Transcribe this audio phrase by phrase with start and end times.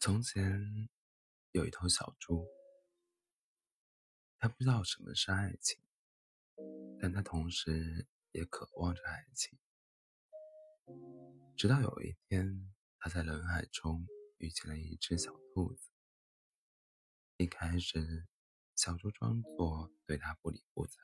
[0.00, 0.88] 从前
[1.50, 2.46] 有一头小猪，
[4.38, 5.82] 它不知道什么是爱情，
[7.00, 9.58] 但它同时也渴望着爱情。
[11.56, 14.06] 直到有一天，它在人海中
[14.36, 15.90] 遇见了一只小兔子。
[17.36, 18.28] 一开始，
[18.76, 21.02] 小猪装作对它不理不睬，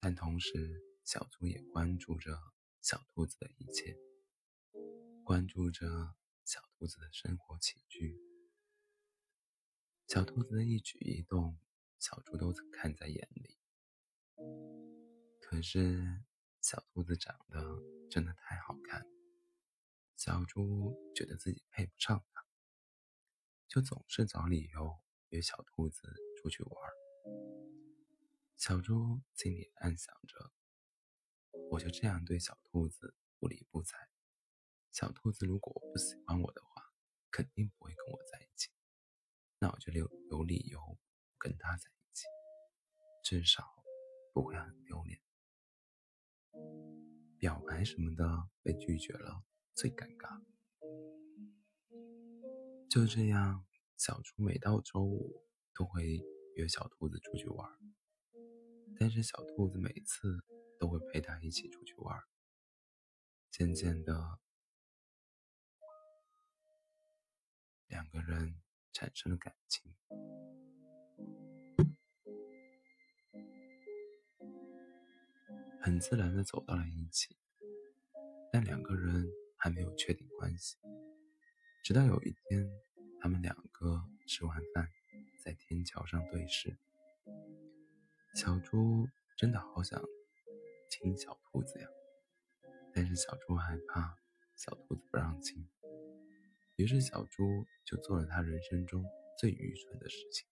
[0.00, 2.36] 但同时，小猪也关注着
[2.82, 3.96] 小兔子的一切，
[5.22, 6.16] 关注着。
[6.48, 8.18] 小兔子的生活起居，
[10.06, 11.58] 小兔子的一举一动，
[11.98, 13.58] 小猪都看在眼里。
[15.42, 16.24] 可是，
[16.62, 17.60] 小兔子长得
[18.10, 19.06] 真的太好看，
[20.16, 22.42] 小猪觉得自己配不上它，
[23.68, 26.00] 就总是找理由约小兔子
[26.40, 26.72] 出去玩。
[28.56, 30.50] 小猪心里暗想着：
[31.72, 34.08] 我就这样对小兔子不理不睬。
[34.90, 36.82] 小兔子如果不喜欢我的话，
[37.30, 38.70] 肯定不会跟我在一起。
[39.60, 40.98] 那我就有有理由
[41.36, 42.24] 跟他在一起，
[43.22, 43.64] 至少
[44.32, 45.20] 不会很丢脸。
[47.38, 50.42] 表白什么的被拒绝了，最尴尬。
[52.90, 53.64] 就这样，
[53.96, 56.20] 小猪每到周五都会
[56.56, 57.70] 约小兔子出去玩，
[58.98, 60.44] 但是小兔子每次
[60.78, 62.20] 都会陪他一起出去玩。
[63.50, 64.40] 渐渐的。
[67.88, 68.54] 两个人
[68.92, 69.90] 产生了感情，
[75.80, 77.36] 很自然的走到了一起，
[78.52, 80.76] 但两个人还没有确定关系。
[81.82, 82.70] 直到有一天，
[83.20, 84.90] 他们两个吃完饭，
[85.42, 86.76] 在天桥上对视。
[88.34, 89.98] 小猪真的好想
[90.90, 91.88] 亲小兔子呀，
[92.92, 94.18] 但是小猪害怕
[94.54, 95.66] 小兔子不让亲。
[96.78, 99.04] 于是，小猪就做了他人生中
[99.36, 100.46] 最愚蠢的事情。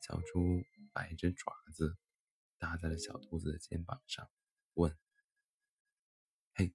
[0.00, 1.98] 小猪把一只爪子
[2.56, 4.26] 搭在了小兔子的肩膀上，
[4.72, 4.96] 问
[6.56, 6.74] ：“嘿，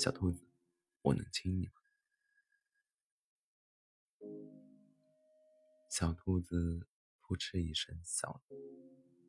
[0.00, 0.44] 小兔子，
[1.02, 1.74] 我能亲你吗？”
[5.88, 6.88] 小兔子
[7.20, 8.42] 扑哧一声笑了，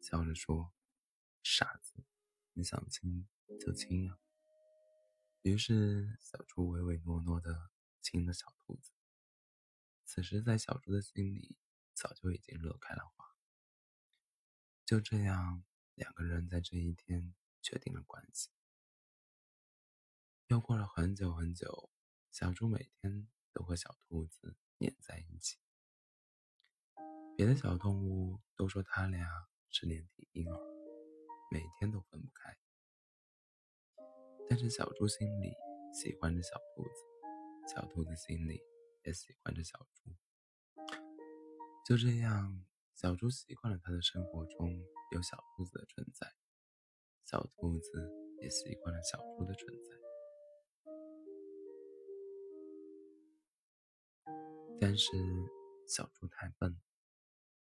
[0.02, 0.74] 笑着说
[1.46, 2.04] ：“傻子，
[2.54, 3.28] 你想亲
[3.60, 4.18] 就亲呀。”
[5.44, 7.73] 于是，小猪唯唯诺诺的。
[8.04, 8.92] 亲了小兔子。
[10.04, 11.58] 此时，在小猪的心里
[11.94, 13.26] 早就已经乐开了花。
[14.86, 15.64] 就这样，
[15.96, 18.52] 两个人在这一天确定了关系。
[20.48, 21.90] 又过了很久很久，
[22.30, 25.58] 小猪每天都和小兔子黏在一起。
[27.36, 30.60] 别的小动物都说他俩是连体婴儿，
[31.50, 32.56] 每天都分不开。
[34.50, 35.56] 但是小猪心里
[35.94, 37.13] 喜欢着小兔子。
[37.66, 38.62] 小兔子心里
[39.04, 40.12] 也喜欢着小猪，
[41.86, 42.64] 就这样，
[42.94, 44.70] 小猪习惯了它的生活中
[45.12, 46.28] 有小兔子的存在，
[47.26, 49.96] 小兔子也习惯了小猪的存在。
[54.80, 55.12] 但是
[55.88, 56.78] 小猪太笨，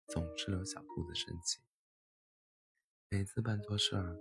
[0.07, 1.61] 总是惹小兔子生气。
[3.11, 4.17] 每次办错事儿，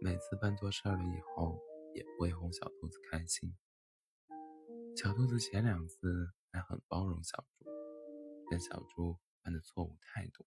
[0.00, 1.58] 每次办错事儿了以后，
[1.94, 3.56] 也不会哄小兔子开心。
[4.96, 7.66] 小兔子前两次还很包容小猪，
[8.48, 10.46] 但小猪犯的错误太多，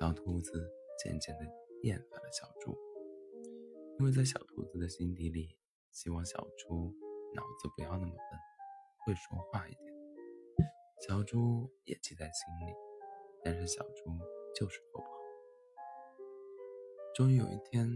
[0.00, 0.50] 小兔子
[0.98, 1.46] 渐渐的
[1.84, 2.76] 厌烦了小猪。
[4.00, 5.56] 因为在小兔子的心底里，
[5.92, 6.92] 希望小猪
[7.36, 8.38] 脑子不要那么笨，
[9.06, 9.94] 会说话一点。
[11.06, 12.74] 小猪也记在心里，
[13.44, 14.10] 但是小猪
[14.56, 15.08] 就是做不好。
[17.14, 17.86] 终于有一天，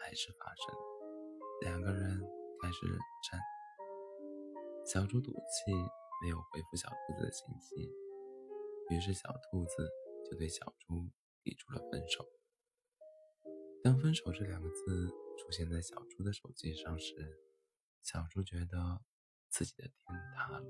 [0.00, 0.74] 还是发生，
[1.62, 2.20] 两个人
[2.60, 2.98] 开始冷
[3.30, 3.40] 战。
[4.86, 5.72] 小猪赌气
[6.22, 7.90] 没有回复小兔子的信息，
[8.90, 9.90] 于是小兔子
[10.30, 11.08] 就对小猪
[11.42, 12.22] 提出了分手。
[13.82, 15.08] 当“分手”这两个字
[15.38, 17.14] 出现在小猪的手机上时，
[18.02, 19.00] 小猪觉得
[19.48, 19.94] 自己的天
[20.36, 20.62] 塌了。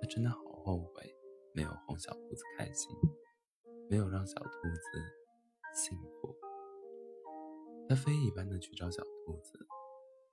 [0.00, 1.16] 他真的好后悔
[1.54, 2.90] 没有哄小兔子开心，
[3.88, 4.80] 没有让小兔子
[5.72, 6.36] 幸福。
[7.88, 9.68] 他飞一般的去找小兔子，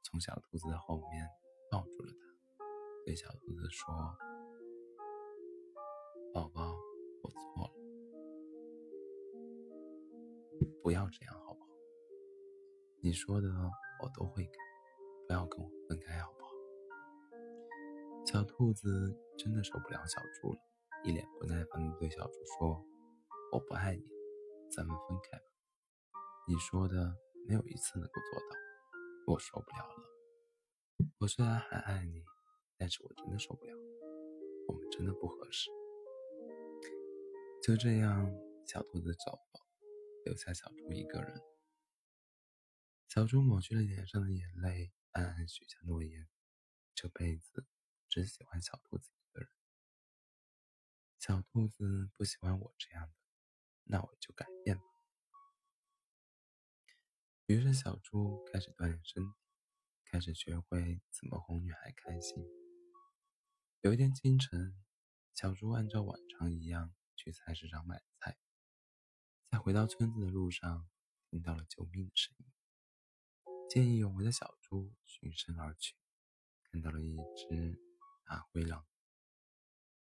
[0.03, 1.27] 从小兔子的后面
[1.69, 2.30] 抱住了它。
[3.03, 3.93] 对小兔子说
[6.33, 6.77] ：“宝宝，
[7.23, 7.73] 我错了，
[10.83, 11.67] 不要这样好不好？
[13.01, 13.49] 你说的
[14.03, 14.51] 我都会改，
[15.27, 16.51] 不要跟我分开好不好？”
[18.23, 20.59] 小兔子真的受不了小猪了，
[21.03, 22.85] 一脸不耐烦地对小猪说
[23.51, 24.03] ：“我不爱你，
[24.69, 25.43] 咱们分开吧。
[26.47, 28.55] 你说的没有一次能够做到，
[29.33, 30.03] 我受不了了。
[31.19, 32.23] 我虽然还爱你。”
[32.81, 33.77] 但是我真的受不了，
[34.67, 35.69] 我们真的不合适。
[37.61, 38.27] 就这样，
[38.65, 39.67] 小兔子走了，
[40.25, 41.39] 留下小猪一个人。
[43.07, 46.27] 小猪抹去了脸上的眼泪，暗暗许下诺言：
[46.95, 47.67] 这辈子
[48.09, 49.49] 只喜欢小兔子一个人。
[51.19, 53.13] 小兔子不喜欢我这样的，
[53.83, 54.83] 那我就改变吧。
[57.45, 59.37] 于是，小猪开始锻炼身体，
[60.03, 62.43] 开始学会怎么哄女孩开心。
[63.83, 64.79] 有一天清晨，
[65.33, 68.37] 小猪按照往常一样去菜市场买菜，
[69.49, 70.87] 在回到村子的路上，
[71.31, 72.45] 听到了救命的声音。
[73.67, 75.95] 见义勇为的小猪循声而去，
[76.65, 77.81] 看到了一只
[78.23, 78.85] 大灰狼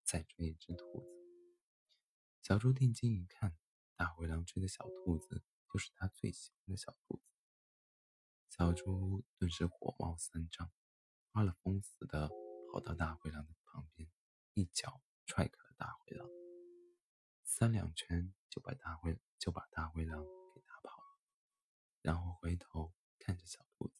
[0.05, 1.09] 在追一只兔子。
[2.43, 3.59] 小猪定睛一看，
[3.97, 5.43] 大灰狼追的小兔子
[5.73, 7.23] 就是他最喜欢的小兔子。
[8.51, 10.71] 小猪顿时火冒三丈，
[11.33, 12.31] 发了疯似的
[12.73, 14.09] 跑到大灰狼的旁边，
[14.53, 16.29] 一脚踹开了大灰狼，
[17.43, 20.25] 三两拳就把大灰就把大灰狼
[20.55, 21.19] 给打跑了，
[22.01, 22.95] 然后回头。
[23.19, 23.95] 看着小兔子，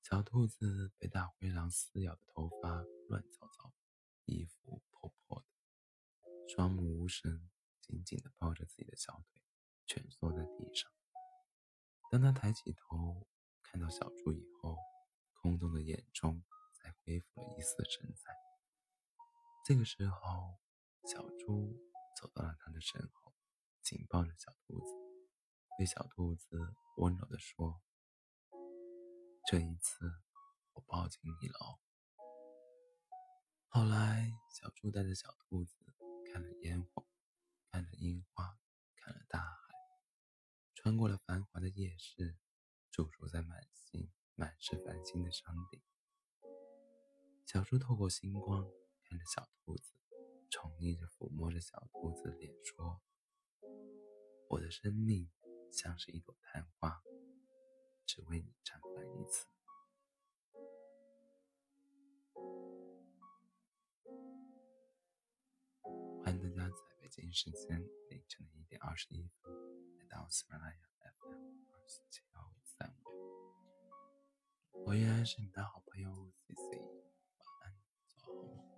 [0.00, 3.74] 小兔子被大灰狼撕咬的头发乱糟糟，
[4.26, 7.50] 衣服破破的，双目无神，
[7.80, 9.42] 紧紧地抱着自己的小腿，
[9.88, 10.88] 蜷缩在地上。
[12.12, 13.26] 当他抬起头
[13.60, 14.78] 看到小猪以后，
[15.32, 16.44] 空洞的眼中
[17.04, 18.34] 恢复了一丝神采。
[19.66, 20.58] 这个时候，
[21.04, 21.76] 小猪
[22.20, 23.34] 走到了他的身后，
[23.82, 24.94] 紧抱着小兔子。
[25.78, 27.80] 对小兔子温柔地说
[29.48, 30.12] ：“这一次，
[30.74, 31.80] 我抱紧你了哦。”
[33.72, 35.74] 后来，小猪带着小兔子
[36.30, 37.06] 看了烟火，
[37.70, 38.58] 看了樱花，
[38.96, 39.74] 看了大海，
[40.74, 42.36] 穿过了繁华的夜市，
[42.90, 45.80] 驻足在满星满是繁星的山顶。
[47.52, 48.62] 小猪透过星光
[49.02, 49.92] 看着小兔子，
[50.50, 53.02] 宠溺着抚摸着小兔子的脸说
[54.48, 55.28] ：“我的生命。”
[55.72, 57.02] 像是一朵昙花，
[58.06, 59.48] 只为你绽放一次。
[66.22, 69.52] 欢迎大家在北京时间凌晨的一点二十一分
[69.98, 70.78] 来到喜马拉雅
[71.18, 71.34] FM
[71.72, 77.09] 二四七幺三五，我依然是你的好朋友 C C。
[78.32, 78.69] Thank you.